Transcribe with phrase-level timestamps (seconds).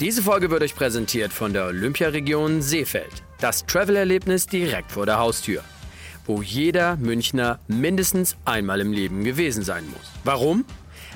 [0.00, 3.22] Diese Folge wird euch präsentiert von der Olympiaregion Seefeld.
[3.38, 5.62] Das Travel-Erlebnis direkt vor der Haustür.
[6.24, 10.10] Wo jeder Münchner mindestens einmal im Leben gewesen sein muss.
[10.24, 10.64] Warum?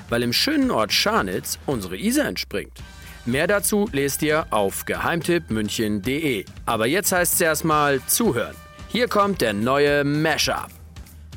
[0.09, 2.77] Weil im schönen Ort Scharnitz unsere Isar entspringt.
[3.25, 6.45] Mehr dazu lest ihr auf geheimtippmünchen.de.
[6.67, 8.55] Aber jetzt heißt es erstmal zuhören.
[8.89, 10.69] Hier kommt der neue Mashup.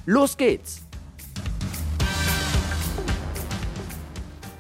[0.05, 0.83] Los geht's!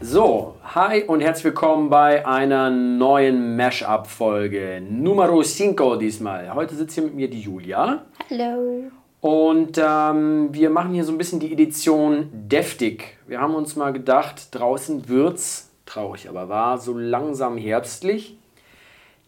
[0.00, 4.82] So, hi und herzlich willkommen bei einer neuen Mashup-Folge.
[4.86, 6.52] Numero 5 diesmal.
[6.52, 8.04] Heute sitzt hier mit mir die Julia.
[8.28, 8.90] Hallo.
[9.22, 13.16] Und ähm, wir machen hier so ein bisschen die Edition deftig.
[13.26, 18.36] Wir haben uns mal gedacht, draußen wird's, traurig aber wahr, so langsam herbstlich.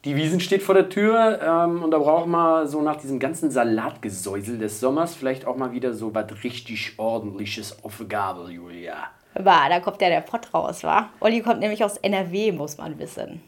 [0.05, 3.51] Die Wiesen steht vor der Tür ähm, und da brauchen wir so nach diesem ganzen
[3.51, 9.09] Salatgesäusel des Sommers vielleicht auch mal wieder so was richtig ordentliches auf Gabel, Julia.
[9.35, 11.11] War, da kommt ja der Pott raus, wa?
[11.21, 13.41] Olli kommt nämlich aus NRW, muss man wissen.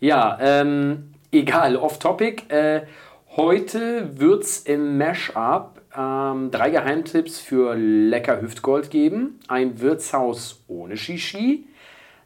[0.00, 2.44] Ja, ähm, egal, off-topic.
[2.48, 2.82] Äh,
[3.36, 9.38] heute wird's im Mashup ähm, drei Geheimtipps für lecker Hüftgold geben.
[9.48, 11.66] Ein Wirtshaus ohne Shishi.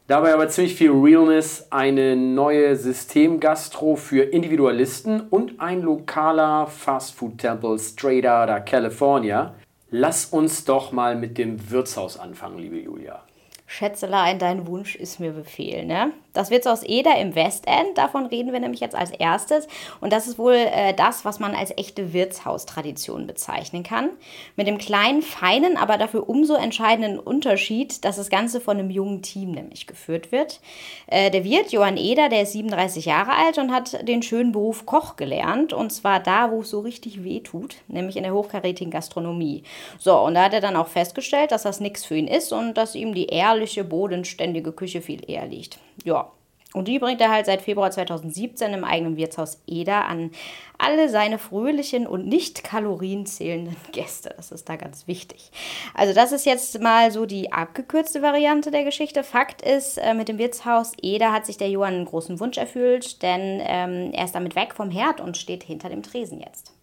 [0.07, 8.25] Dabei aber ziemlich viel Realness, eine neue Systemgastro für Individualisten und ein lokaler Fastfood-Tempel straight
[8.25, 9.53] out of California.
[9.91, 13.23] Lass uns doch mal mit dem Wirtshaus anfangen, liebe Julia.
[13.65, 16.11] Schätzelein, dein Wunsch ist mir Befehl, ne?
[16.39, 19.67] Das Wirtshaus Eder im Westend, davon reden wir nämlich jetzt als erstes.
[19.99, 24.11] Und das ist wohl äh, das, was man als echte Wirtshaustradition bezeichnen kann.
[24.55, 29.21] Mit dem kleinen, feinen, aber dafür umso entscheidenden Unterschied, dass das Ganze von einem jungen
[29.21, 30.61] Team nämlich geführt wird.
[31.07, 34.85] Äh, der Wirt, Johann Eder, der ist 37 Jahre alt und hat den schönen Beruf
[34.85, 35.73] Koch gelernt.
[35.73, 39.63] Und zwar da, wo es so richtig weh tut, nämlich in der hochkarätigen Gastronomie.
[39.97, 42.75] So, und da hat er dann auch festgestellt, dass das nichts für ihn ist und
[42.75, 45.79] dass ihm die ehrliche, bodenständige Küche viel eher liegt.
[46.05, 46.28] Ja,
[46.73, 50.29] und die bringt er halt seit Februar 2017 im eigenen Wirtshaus Eder an
[50.77, 54.33] alle seine fröhlichen und nicht kalorienzählenden Gäste.
[54.37, 55.51] Das ist da ganz wichtig.
[55.95, 59.23] Also das ist jetzt mal so die abgekürzte Variante der Geschichte.
[59.23, 63.23] Fakt ist, äh, mit dem Wirtshaus Eder hat sich der Johann einen großen Wunsch erfüllt,
[63.23, 66.73] denn ähm, er ist damit weg vom Herd und steht hinter dem Tresen jetzt.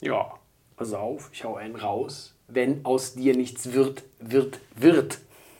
[0.00, 0.32] Ja,
[0.76, 2.34] pass auf, ich hau einen raus.
[2.48, 5.18] Wenn aus dir nichts wird, wird, wird.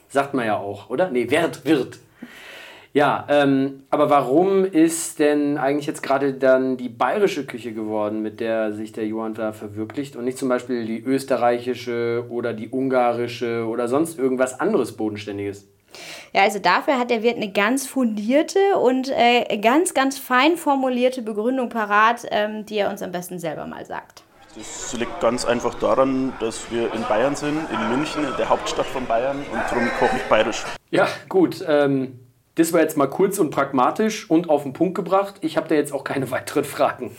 [0.09, 1.09] Sagt man ja auch, oder?
[1.09, 1.99] Nee, wird, wird.
[2.93, 8.41] Ja, ähm, aber warum ist denn eigentlich jetzt gerade dann die bayerische Küche geworden, mit
[8.41, 13.65] der sich der Johann da verwirklicht und nicht zum Beispiel die österreichische oder die ungarische
[13.65, 15.67] oder sonst irgendwas anderes Bodenständiges?
[16.33, 21.21] Ja, also dafür hat der Wirt eine ganz fundierte und äh, ganz, ganz fein formulierte
[21.21, 24.23] Begründung parat, ähm, die er uns am besten selber mal sagt.
[24.57, 28.85] Das liegt ganz einfach daran, dass wir in Bayern sind, in München, in der Hauptstadt
[28.85, 30.65] von Bayern und darum koche ich bayerisch.
[30.89, 31.63] Ja, gut.
[31.65, 32.19] Ähm,
[32.55, 35.35] das war jetzt mal kurz und pragmatisch und auf den Punkt gebracht.
[35.41, 37.15] Ich habe da jetzt auch keine weiteren Fragen.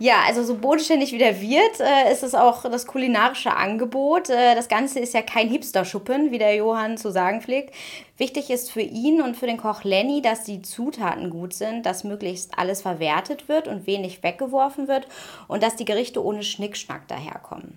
[0.00, 4.30] Ja, also so bodenständig wie der wird, äh, ist es auch das kulinarische Angebot.
[4.30, 7.74] Äh, das Ganze ist ja kein Hipster-Schuppen, wie der Johann zu sagen pflegt.
[8.16, 12.04] Wichtig ist für ihn und für den Koch Lenny, dass die Zutaten gut sind, dass
[12.04, 15.08] möglichst alles verwertet wird und wenig weggeworfen wird
[15.48, 17.76] und dass die Gerichte ohne Schnickschnack daherkommen.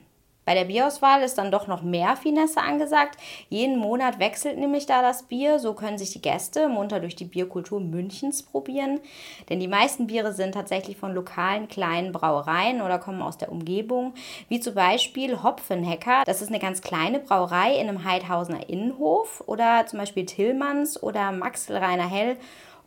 [0.52, 3.18] Bei der Bierauswahl ist dann doch noch mehr Finesse angesagt.
[3.48, 5.60] Jeden Monat wechselt nämlich da das Bier.
[5.60, 9.00] So können sich die Gäste munter durch die Bierkultur Münchens probieren.
[9.48, 14.14] Denn die meisten Biere sind tatsächlich von lokalen kleinen Brauereien oder kommen aus der Umgebung.
[14.50, 16.24] Wie zum Beispiel Hopfenhecker.
[16.26, 19.42] Das ist eine ganz kleine Brauerei in einem Heidhausener Innenhof.
[19.48, 22.36] Oder zum Beispiel Tillmanns oder Maxel Rainer Hell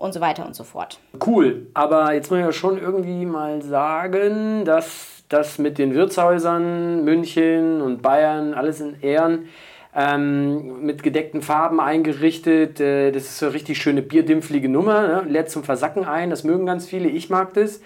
[0.04, 0.98] und so weiter und so fort.
[1.26, 7.04] Cool, aber jetzt muss ich ja schon irgendwie mal sagen, dass das mit den Wirtshäusern,
[7.04, 9.48] München und Bayern, alles in Ehren,
[9.96, 12.80] ähm, mit gedeckten Farben eingerichtet.
[12.80, 15.24] Äh, das ist so eine richtig schöne bierdimpflige Nummer, ne?
[15.26, 17.80] lädt zum Versacken ein, das mögen ganz viele, ich mag das.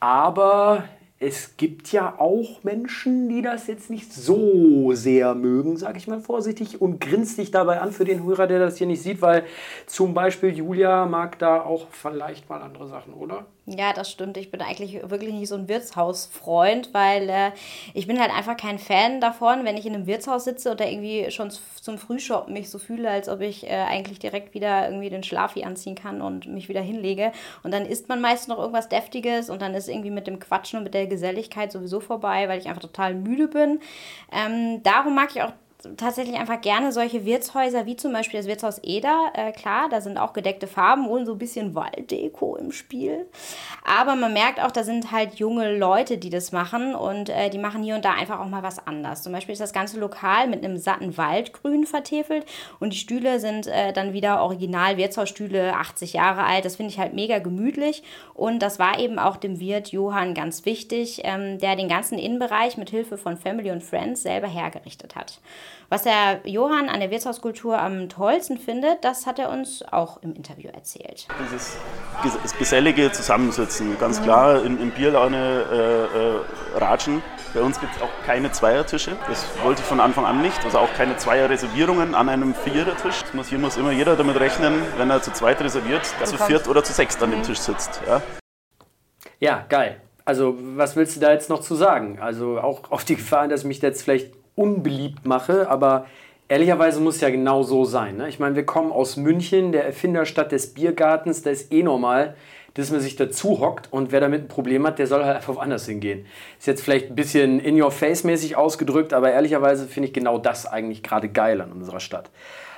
[0.00, 0.84] Aber
[1.26, 6.20] es gibt ja auch Menschen, die das jetzt nicht so sehr mögen, sage ich mal
[6.20, 9.44] vorsichtig, und grinst dich dabei an für den Hörer, der das hier nicht sieht, weil
[9.86, 13.46] zum Beispiel Julia mag da auch vielleicht mal andere Sachen, oder?
[13.66, 14.36] Ja, das stimmt.
[14.36, 17.50] Ich bin eigentlich wirklich nicht so ein Wirtshausfreund, weil äh,
[17.94, 21.30] ich bin halt einfach kein Fan davon, wenn ich in einem Wirtshaus sitze oder irgendwie
[21.30, 25.22] schon zum Frühshoppen mich so fühle, als ob ich äh, eigentlich direkt wieder irgendwie den
[25.22, 27.32] Schlafi anziehen kann und mich wieder hinlege.
[27.62, 30.76] Und dann isst man meist noch irgendwas Deftiges und dann ist irgendwie mit dem Quatschen
[30.76, 33.80] und mit der Geselligkeit sowieso vorbei, weil ich einfach total müde bin.
[34.30, 35.52] Ähm, darum mag ich auch
[35.96, 39.32] tatsächlich einfach gerne solche Wirtshäuser, wie zum Beispiel das Wirtshaus Eder.
[39.34, 43.26] Äh, klar, da sind auch gedeckte Farben und so ein bisschen Walddeko im Spiel.
[43.84, 47.58] Aber man merkt auch, da sind halt junge Leute, die das machen und äh, die
[47.58, 49.22] machen hier und da einfach auch mal was anders.
[49.22, 52.46] Zum Beispiel ist das ganze Lokal mit einem satten Waldgrün vertefelt
[52.80, 56.64] und die Stühle sind äh, dann wieder original Wirtshausstühle, 80 Jahre alt.
[56.64, 58.02] Das finde ich halt mega gemütlich
[58.34, 62.76] und das war eben auch dem Wirt Johann ganz wichtig, ähm, der den ganzen Innenbereich
[62.76, 65.40] mit Hilfe von Family und Friends selber hergerichtet hat.
[65.88, 70.34] Was der Johann an der Wirtshauskultur am tollsten findet, das hat er uns auch im
[70.34, 71.26] Interview erzählt.
[72.24, 77.22] Dieses gesellige Zusammensitzen, ganz klar in, in Bierlaune äh, äh, ratschen.
[77.54, 79.16] Bei uns gibt es auch keine Zweiertische.
[79.28, 80.64] Das wollte ich von Anfang an nicht.
[80.64, 83.22] Also auch keine Zweierreservierungen an einem Vierertisch.
[83.32, 86.44] Muss, hier muss immer jeder damit rechnen, wenn er zu zweit reserviert, dass er zu
[86.44, 87.44] viert oder zu sechst an dem mhm.
[87.44, 88.00] Tisch sitzt.
[88.08, 88.22] Ja,
[89.38, 90.00] ja geil.
[90.24, 92.18] Also, was willst du da jetzt noch zu sagen?
[92.18, 96.06] Also, auch auf die Gefahr, dass mich jetzt vielleicht unbeliebt mache, aber
[96.48, 98.16] ehrlicherweise muss es ja genau so sein.
[98.16, 98.28] Ne?
[98.28, 102.36] Ich meine, wir kommen aus München, der Erfinderstadt des Biergartens, da ist eh normal,
[102.74, 105.54] dass man sich dazu hockt und wer damit ein Problem hat, der soll halt einfach
[105.54, 106.26] woanders hingehen.
[106.58, 111.28] Ist jetzt vielleicht ein bisschen in-your-face-mäßig ausgedrückt, aber ehrlicherweise finde ich genau das eigentlich gerade
[111.28, 112.30] geil an unserer Stadt.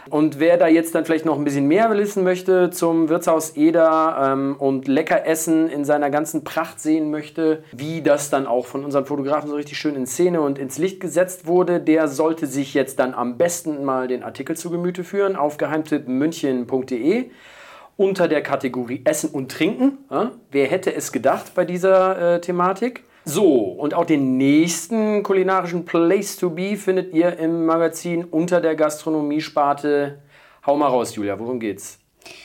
[0.09, 4.33] Und wer da jetzt dann vielleicht noch ein bisschen mehr wissen möchte zum Wirtshaus Eder
[4.33, 8.85] ähm, und lecker Essen in seiner ganzen Pracht sehen möchte, wie das dann auch von
[8.85, 12.75] unseren Fotografen so richtig schön in Szene und ins Licht gesetzt wurde, der sollte sich
[12.75, 17.31] jetzt dann am besten mal den Artikel zu Gemüte führen auf geheimtippmünchen.de
[17.97, 19.99] unter der Kategorie Essen und Trinken.
[20.51, 23.06] Wer hätte es gedacht bei dieser äh, Thematik?
[23.29, 28.77] So, und auch den nächsten kulinarischen Place to Be findet ihr im Magazin unter der
[28.77, 30.23] Gastronomiesparte.
[30.65, 31.99] Hau mal raus, Julia, worum geht's?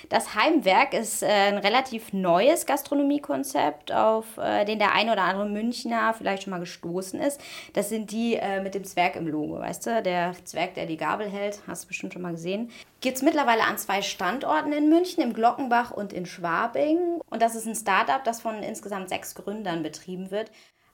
[0.10, 5.48] Das Heimwerk ist äh, ein relativ neues Gastronomiekonzept, auf äh, den der ein oder andere
[5.48, 7.40] Münchner vielleicht schon mal gestoßen ist.
[7.74, 10.02] Das sind die äh, mit dem Zwerg im Logo, weißt du?
[10.04, 12.72] Der Zwerg, der die Gabel hält, hast du bestimmt schon mal gesehen.
[13.00, 17.22] Gibt es mittlerweile an zwei Standorten in München, im Glockenbach und in Schwabing.
[17.30, 20.52] Und das ist ein Startup, das von insgesamt sechs Gründern betrieben wird.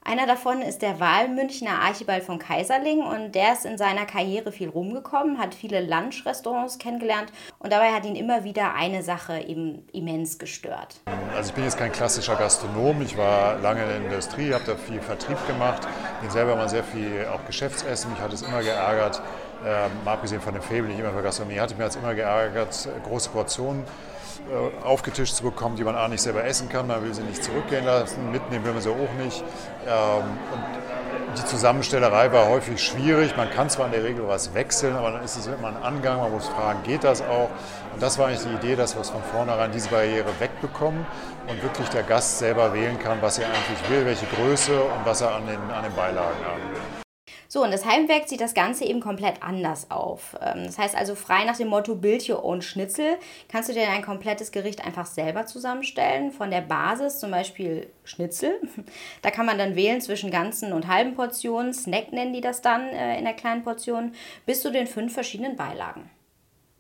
[0.10, 4.70] Einer davon ist der Wahlmünchner Archibald von Kaiserling und der ist in seiner Karriere viel
[4.70, 10.40] rumgekommen, hat viele Lunchrestaurants kennengelernt und dabei hat ihn immer wieder eine Sache eben immens
[10.40, 11.02] gestört.
[11.36, 14.76] Also ich bin jetzt kein klassischer Gastronom, ich war lange in der Industrie, habe da
[14.78, 15.86] viel Vertrieb gemacht,
[16.22, 19.22] bin selber mal sehr viel auch Geschäftsessen, mich hat es immer geärgert,
[19.66, 22.14] äh, mal abgesehen von dem Faible, ich immer für Gastronomie hatte, mir hat es immer
[22.14, 23.84] geärgert, große Portionen
[24.50, 27.44] äh, aufgetischt zu bekommen, die man A nicht selber essen kann, man will sie nicht
[27.44, 29.44] zurückgehen lassen, mitnehmen will man sie auch nicht.
[29.86, 30.24] Ähm,
[30.54, 33.36] und die Zusammenstellerei war häufig schwierig.
[33.36, 36.20] Man kann zwar in der Regel was wechseln, aber dann ist es immer ein Angang,
[36.20, 37.50] man muss fragen, geht das auch?
[37.94, 41.06] Und das war eigentlich die Idee, dass wir es von vornherein diese Barriere wegbekommen
[41.48, 45.22] und wirklich der Gast selber wählen kann, was er eigentlich will, welche Größe und was
[45.22, 47.07] er an den, an den Beilagen haben will.
[47.50, 50.36] So, und das Heimwerk sieht das Ganze eben komplett anders auf.
[50.42, 53.18] Ähm, das heißt also, frei nach dem Motto Build Your Own Schnitzel
[53.50, 56.32] kannst du dir ein komplettes Gericht einfach selber zusammenstellen.
[56.32, 58.60] Von der Basis, zum Beispiel Schnitzel.
[59.22, 61.74] Da kann man dann wählen zwischen ganzen und halben Portionen.
[61.74, 64.14] Snack nennen die das dann äh, in der kleinen Portion.
[64.46, 66.10] Bis zu den fünf verschiedenen Beilagen.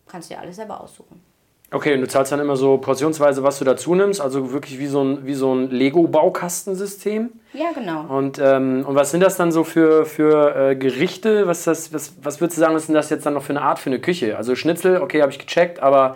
[0.07, 1.26] Kannst dir alles selber aussuchen.
[1.69, 4.87] Okay, und du zahlst dann immer so portionsweise, was du dazu nimmst, also wirklich wie
[4.87, 7.29] so ein, wie so ein Lego-Baukastensystem.
[7.51, 8.05] Ja, genau.
[8.07, 11.45] Und, ähm, und was sind das dann so für, für äh, Gerichte?
[11.45, 13.51] Was, das, was, was würdest du sagen, was ist denn das jetzt dann noch für
[13.51, 14.37] eine Art für eine Küche?
[14.37, 16.15] Also Schnitzel, okay, habe ich gecheckt, aber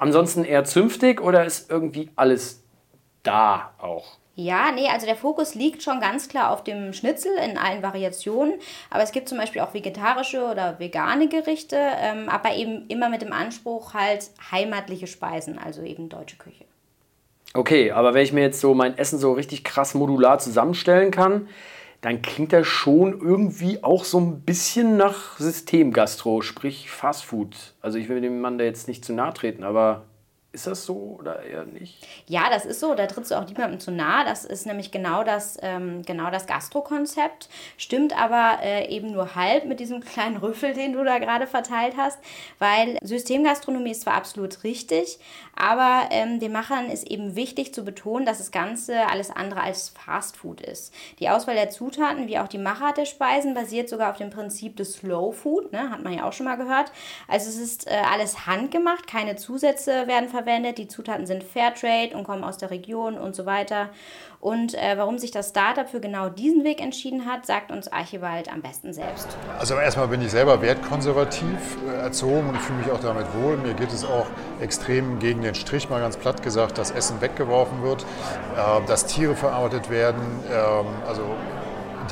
[0.00, 2.64] ansonsten eher zünftig oder ist irgendwie alles
[3.22, 4.18] da auch?
[4.40, 8.54] Ja, nee, also der Fokus liegt schon ganz klar auf dem Schnitzel in allen Variationen.
[8.88, 13.20] Aber es gibt zum Beispiel auch vegetarische oder vegane Gerichte, ähm, aber eben immer mit
[13.20, 16.64] dem Anspruch halt heimatliche Speisen, also eben deutsche Küche.
[17.52, 21.48] Okay, aber wenn ich mir jetzt so mein Essen so richtig krass modular zusammenstellen kann,
[22.00, 27.74] dann klingt das schon irgendwie auch so ein bisschen nach Systemgastro, sprich Fastfood.
[27.82, 30.04] Also ich will dem Mann da jetzt nicht zu nahe treten, aber
[30.50, 32.08] Ist das so oder eher nicht?
[32.26, 32.94] Ja, das ist so.
[32.94, 34.24] Da trittst du auch niemandem zu nah.
[34.24, 37.50] Das ist nämlich genau das, ähm, genau das Gastro-Konzept.
[37.76, 41.98] Stimmt aber äh, eben nur halb mit diesem kleinen Rüffel, den du da gerade verteilt
[41.98, 42.18] hast.
[42.58, 45.18] Weil Systemgastronomie ist zwar absolut richtig,
[45.54, 49.90] aber ähm, den Machern ist eben wichtig zu betonen, dass das Ganze alles andere als
[49.90, 50.94] Fastfood ist.
[51.18, 54.76] Die Auswahl der Zutaten, wie auch die Machart der Speisen, basiert sogar auf dem Prinzip
[54.78, 55.72] des Slow Food.
[55.72, 55.90] Ne?
[55.90, 56.90] Hat man ja auch schon mal gehört.
[57.26, 60.78] Also es ist äh, alles handgemacht, keine Zusätze werden verwendet verwendet.
[60.78, 63.90] Die Zutaten sind Fairtrade und kommen aus der Region und so weiter.
[64.40, 68.52] Und äh, warum sich das Startup für genau diesen Weg entschieden hat, sagt uns Archibald
[68.52, 69.26] am besten selbst.
[69.58, 73.56] Also erstmal bin ich selber wertkonservativ äh, erzogen und fühle mich auch damit wohl.
[73.56, 74.26] Mir geht es auch
[74.60, 79.34] extrem gegen den Strich, mal ganz platt gesagt, dass Essen weggeworfen wird, äh, dass Tiere
[79.34, 81.22] verarbeitet werden, ähm, also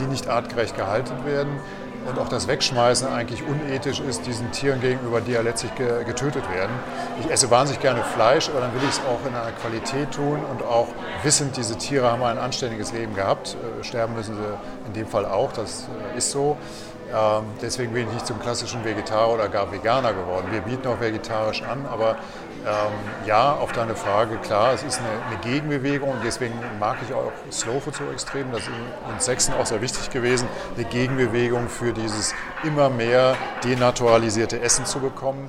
[0.00, 1.60] die nicht artgerecht gehalten werden
[2.06, 6.72] und auch das Wegschmeißen eigentlich unethisch ist diesen Tieren gegenüber, die ja letztlich getötet werden.
[7.20, 10.40] Ich esse wahnsinnig gerne Fleisch, aber dann will ich es auch in einer Qualität tun
[10.50, 10.88] und auch
[11.22, 13.56] wissend, diese Tiere haben ein anständiges Leben gehabt.
[13.80, 16.56] Äh, sterben müssen sie in dem Fall auch, das äh, ist so.
[17.14, 20.48] Ähm, deswegen bin ich nicht zum klassischen Vegetarier oder gar Veganer geworden.
[20.50, 22.16] Wir bieten auch vegetarisch an, aber
[22.66, 27.14] ähm, ja, auf deine Frage, klar, es ist eine, eine, Gegenbewegung und deswegen mag ich
[27.14, 28.50] auch Slow Food so extrem.
[28.50, 28.70] Das ist
[29.12, 32.34] uns Sechsen auch sehr wichtig gewesen, eine Gegenbewegung für dieses
[32.64, 35.48] immer mehr denaturalisierte Essen zu bekommen.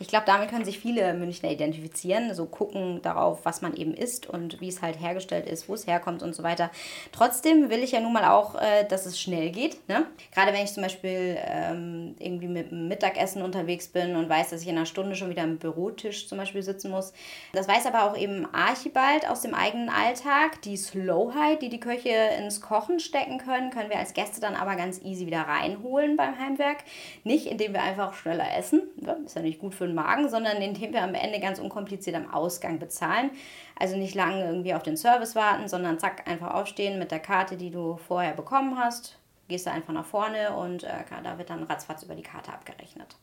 [0.00, 4.28] Ich glaube, damit können sich viele Münchner identifizieren, so gucken darauf, was man eben isst
[4.28, 6.70] und wie es halt hergestellt ist, wo es herkommt und so weiter.
[7.10, 9.88] Trotzdem will ich ja nun mal auch, äh, dass es schnell geht.
[9.88, 10.06] Ne?
[10.32, 14.62] Gerade wenn ich zum Beispiel ähm, irgendwie mit dem Mittagessen unterwegs bin und weiß, dass
[14.62, 17.12] ich in einer Stunde schon wieder am Bürotisch zum Beispiel sitzen muss.
[17.52, 20.62] Das weiß aber auch eben Archibald aus dem eigenen Alltag.
[20.62, 24.76] Die Slowheit, die die Köche ins Kochen stecken können, können wir als Gäste dann aber
[24.76, 26.78] ganz easy wieder reinholen beim Heimwerk.
[27.24, 28.82] Nicht, indem wir einfach schneller essen.
[29.04, 32.16] Ja, ist ja nicht gut für den Magen, sondern indem wir am Ende ganz unkompliziert
[32.16, 33.30] am Ausgang bezahlen.
[33.78, 37.56] Also nicht lange irgendwie auf den Service warten, sondern zack, einfach aufstehen mit der Karte,
[37.56, 39.18] die du vorher bekommen hast.
[39.48, 43.16] Gehst du einfach nach vorne und äh, da wird dann ratzfatz über die Karte abgerechnet.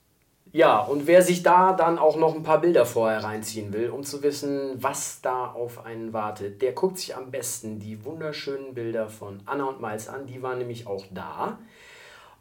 [0.51, 4.03] Ja, und wer sich da dann auch noch ein paar Bilder vorher reinziehen will, um
[4.03, 9.09] zu wissen, was da auf einen wartet, der guckt sich am besten die wunderschönen Bilder
[9.09, 10.27] von Anna und Miles an.
[10.27, 11.59] Die waren nämlich auch da.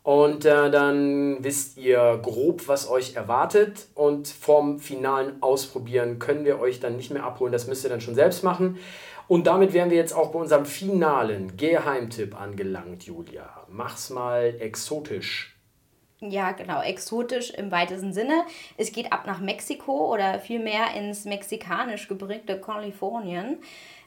[0.05, 3.89] Und äh, dann wisst ihr grob, was euch erwartet.
[3.95, 7.53] Und vom finalen Ausprobieren können wir euch dann nicht mehr abholen.
[7.53, 8.79] Das müsst ihr dann schon selbst machen.
[9.29, 13.49] Und damit wären wir jetzt auch bei unserem finalen Geheimtipp angelangt, Julia.
[13.71, 15.57] Mach's mal exotisch.
[16.21, 18.45] Ja, genau, exotisch im weitesten Sinne.
[18.77, 23.59] Es geht ab nach Mexiko oder vielmehr ins mexikanisch geprägte Kalifornien.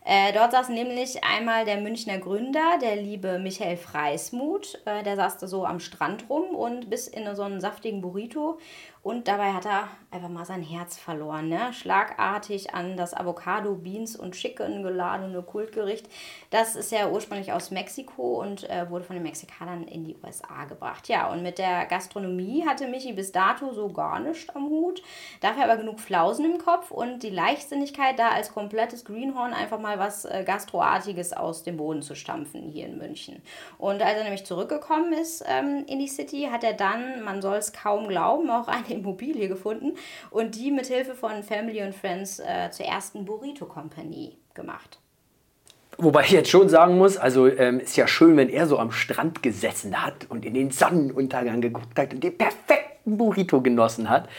[0.09, 4.79] Äh, dort saß nämlich einmal der Münchner Gründer, der liebe Michael Freismuth.
[4.85, 8.57] Äh, der saß da so am Strand rum und bis in so einen saftigen Burrito
[9.03, 11.49] und dabei hat er einfach mal sein Herz verloren.
[11.49, 11.71] Ne?
[11.73, 16.07] Schlagartig an das Avocado, Beans und Chicken geladene Kultgericht.
[16.49, 20.65] Das ist ja ursprünglich aus Mexiko und äh, wurde von den Mexikanern in die USA
[20.65, 21.07] gebracht.
[21.07, 25.01] Ja, und mit der Gastronomie hatte Michi bis dato so gar nichts am Hut.
[25.41, 29.99] Dafür aber genug Flausen im Kopf und die Leichtsinnigkeit, da als komplettes Greenhorn einfach mal
[29.99, 33.41] was äh, Gastroartiges aus dem Boden zu stampfen hier in München.
[33.77, 37.57] Und als er nämlich zurückgekommen ist ähm, in die City, hat er dann, man soll
[37.57, 39.93] es kaum glauben, auch eine Immobilie gefunden
[40.29, 44.99] und die mit Hilfe von Family und Friends äh, zur ersten Burrito Company gemacht.
[45.99, 48.91] Wobei ich jetzt schon sagen muss, also ähm, ist ja schön, wenn er so am
[48.91, 54.29] Strand gesessen hat und in den Sonnenuntergang geguckt hat und den perfekten Burrito genossen hat.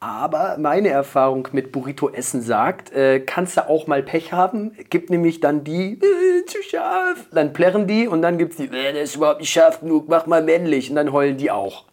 [0.00, 4.76] Aber meine Erfahrung mit Burrito-Essen sagt, äh, kannst du auch mal Pech haben.
[4.90, 7.26] Gibt nämlich dann die, äh, zu scharf.
[7.32, 10.08] Dann plärren die und dann gibt es die, äh, das ist überhaupt nicht scharf genug,
[10.08, 10.90] mach mal männlich.
[10.90, 11.84] Und dann heulen die auch.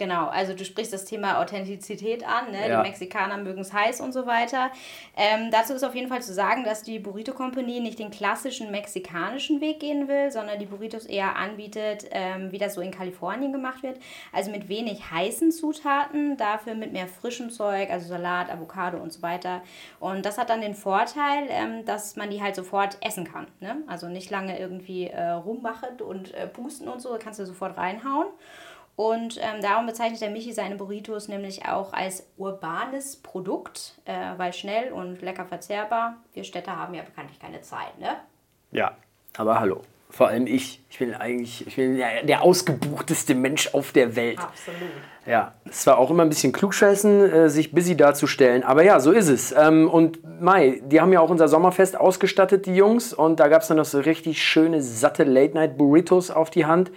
[0.00, 2.70] Genau, also du sprichst das Thema Authentizität an, ne?
[2.70, 2.76] Ja.
[2.82, 4.70] die Mexikaner mögen es heiß und so weiter.
[5.14, 8.70] Ähm, dazu ist auf jeden Fall zu sagen, dass die Burrito Company nicht den klassischen
[8.70, 13.52] mexikanischen Weg gehen will, sondern die Burritos eher anbietet, ähm, wie das so in Kalifornien
[13.52, 13.98] gemacht wird.
[14.32, 19.20] Also mit wenig heißen Zutaten, dafür mit mehr frischem Zeug, also Salat, Avocado und so
[19.20, 19.60] weiter.
[19.98, 23.48] Und das hat dann den Vorteil, ähm, dass man die halt sofort essen kann.
[23.60, 23.76] Ne?
[23.86, 28.28] Also nicht lange irgendwie äh, rummachen und äh, pusten und so, kannst du sofort reinhauen.
[29.00, 34.52] Und ähm, darum bezeichnet der Michi seine Burritos nämlich auch als urbanes Produkt, äh, weil
[34.52, 36.18] schnell und lecker verzehrbar.
[36.34, 38.16] Wir Städter haben ja bekanntlich keine Zeit, ne?
[38.72, 38.94] Ja,
[39.38, 39.80] aber hallo.
[40.10, 40.82] Vor allem ich.
[40.90, 44.38] Ich bin eigentlich ich bin der, der ausgebuchteste Mensch auf der Welt.
[44.38, 44.78] Absolut.
[45.24, 48.64] Ja, es war auch immer ein bisschen klugscheißen, äh, sich busy darzustellen.
[48.64, 49.50] Aber ja, so ist es.
[49.52, 53.14] Ähm, und Mai, die haben ja auch unser Sommerfest ausgestattet, die Jungs.
[53.14, 56.90] Und da gab es dann noch so richtig schöne, satte Late-Night-Burritos auf die Hand.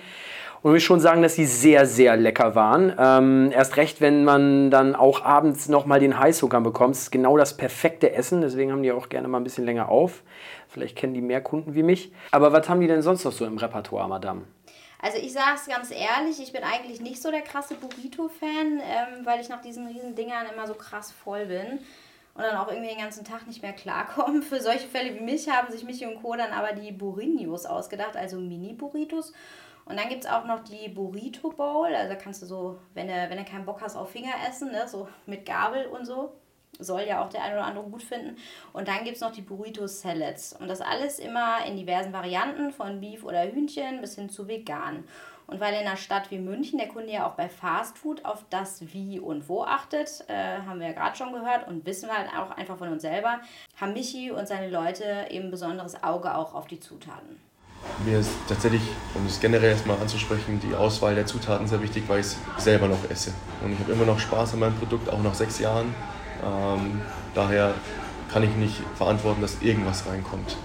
[0.63, 2.95] Und ich schon sagen, dass sie sehr, sehr lecker waren.
[2.97, 6.95] Ähm, erst recht, wenn man dann auch abends nochmal den Heißhunger bekommt.
[6.95, 8.39] Das ist genau das perfekte Essen.
[8.39, 10.23] Deswegen haben die auch gerne mal ein bisschen länger auf.
[10.69, 12.13] Vielleicht kennen die mehr Kunden wie mich.
[12.31, 14.43] Aber was haben die denn sonst noch so im Repertoire, Madame?
[15.01, 19.25] Also ich sage es ganz ehrlich, ich bin eigentlich nicht so der krasse Burrito-Fan, ähm,
[19.25, 21.79] weil ich nach diesen riesen Dingern immer so krass voll bin
[22.35, 24.41] und dann auch irgendwie den ganzen Tag nicht mehr klarkommen.
[24.41, 26.37] Für solche Fälle wie mich haben sich Michi und Co.
[26.37, 29.33] dann aber die Burritos ausgedacht, also Mini-Burritos.
[29.85, 31.93] Und dann gibt es auch noch die Burrito Bowl.
[31.93, 34.87] Also kannst du so, wenn du, wenn du keinen Bock hast auf Finger essen, ne,
[34.87, 36.33] so mit Gabel und so.
[36.79, 38.35] Soll ja auch der eine oder andere gut finden.
[38.71, 40.53] Und dann gibt es noch die Burrito Salads.
[40.53, 45.03] Und das alles immer in diversen Varianten, von Beef oder Hühnchen bis hin zu vegan.
[45.45, 48.93] Und weil in einer Stadt wie München der Kunde ja auch bei Fastfood auf das
[48.93, 52.29] Wie und Wo achtet, äh, haben wir ja gerade schon gehört und wissen wir halt
[52.29, 53.39] auch einfach von uns selber,
[53.79, 57.39] haben Michi und seine Leute eben besonderes Auge auch auf die Zutaten.
[58.05, 58.81] Mir ist tatsächlich,
[59.13, 62.87] um es generell erstmal anzusprechen, die Auswahl der Zutaten sehr wichtig, weil ich es selber
[62.87, 63.31] noch esse.
[63.63, 65.93] Und ich habe immer noch Spaß an meinem Produkt, auch nach sechs Jahren.
[66.43, 67.01] Ähm,
[67.33, 67.73] daher
[68.31, 70.57] kann ich nicht verantworten, dass irgendwas reinkommt.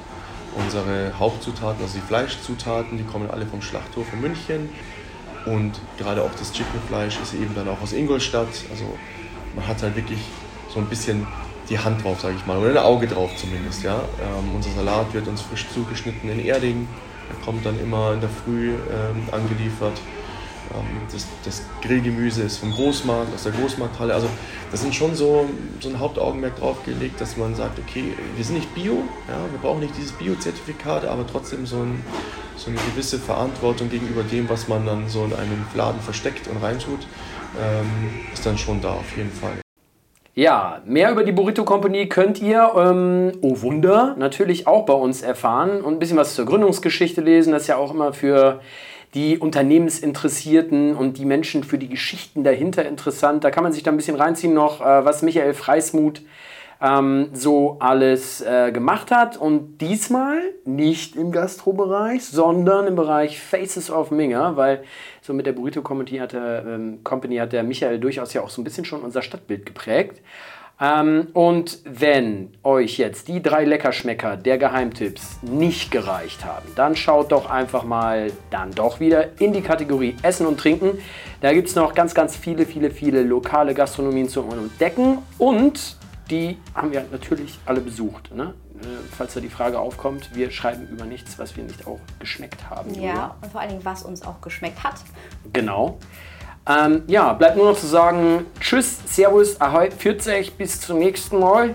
[0.56, 4.70] Unsere Hauptzutaten, also die Fleischzutaten, die kommen alle vom Schlachthof in München.
[5.46, 8.48] Und gerade auch das Chickenfleisch ist eben dann auch aus Ingolstadt.
[8.70, 8.98] Also
[9.54, 10.20] man hat halt wirklich
[10.68, 11.26] so ein bisschen
[11.68, 13.82] die Hand drauf, sage ich mal, oder ein Auge drauf zumindest.
[13.82, 14.00] Ja?
[14.20, 16.88] Ähm, unser Salat wird uns frisch zugeschnitten in Erding.
[17.30, 20.00] Er kommt dann immer in der Früh ähm, angeliefert.
[20.74, 24.14] Ähm, das, das, Grillgemüse ist vom Großmarkt, aus der Großmarkthalle.
[24.14, 24.28] Also
[24.70, 25.48] das sind schon so,
[25.80, 29.58] so ein Hauptaugenmerk drauf gelegt, dass man sagt, okay, wir sind nicht Bio, ja, wir
[29.60, 32.02] brauchen nicht dieses Bio-Zertifikat, aber trotzdem so, ein,
[32.56, 36.58] so, eine gewisse Verantwortung gegenüber dem, was man dann so in einem Laden versteckt und
[36.58, 37.06] reintut,
[37.60, 39.58] ähm, ist dann schon da auf jeden Fall.
[40.38, 45.20] Ja, mehr über die Burrito Company könnt ihr, ähm, oh Wunder, natürlich auch bei uns
[45.20, 47.52] erfahren und ein bisschen was zur Gründungsgeschichte lesen.
[47.52, 48.60] Das ist ja auch immer für
[49.14, 53.42] die Unternehmensinteressierten und die Menschen für die Geschichten dahinter interessant.
[53.42, 56.22] Da kann man sich da ein bisschen reinziehen noch, äh, was Michael Freismuth
[56.80, 59.36] ähm, so alles äh, gemacht hat.
[59.36, 64.82] Und diesmal nicht im Gastrobereich, sondern im Bereich Faces of Minga, weil
[65.20, 68.50] so mit der Burrito Company hat der, ähm, Company hat der Michael durchaus ja auch
[68.50, 70.20] so ein bisschen schon unser Stadtbild geprägt.
[70.80, 77.32] Ähm, und wenn euch jetzt die drei Leckerschmecker der Geheimtipps nicht gereicht haben, dann schaut
[77.32, 80.98] doch einfach mal dann doch wieder in die Kategorie Essen und Trinken.
[81.40, 85.96] Da gibt es noch ganz, ganz viele, viele, viele lokale Gastronomien zu entdecken und
[86.30, 88.34] die haben wir natürlich alle besucht.
[88.34, 88.54] Ne?
[88.80, 92.68] Äh, falls da die Frage aufkommt, wir schreiben über nichts, was wir nicht auch geschmeckt
[92.70, 92.94] haben.
[92.94, 93.36] Ja, Julia.
[93.42, 94.96] und vor allen Dingen, was uns auch geschmeckt hat.
[95.52, 95.98] Genau.
[96.66, 101.74] Ähm, ja, bleibt nur noch zu sagen, tschüss, servus, ahoi, 40, bis zum nächsten Mal.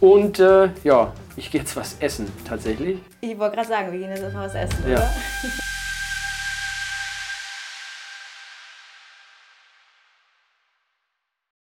[0.00, 3.00] Und äh, ja, ich gehe jetzt was essen, tatsächlich.
[3.20, 4.96] Ich wollte gerade sagen, wir gehen jetzt erstmal was essen, ja.
[4.96, 5.10] oder?